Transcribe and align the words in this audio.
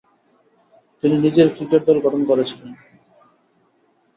তিনি 1.03 1.15
নিজের 1.17 1.47
ক্রিকেট 1.55 1.81
দল 1.87 1.97
গঠন 2.05 2.21
করেছিলেন। 2.25 2.71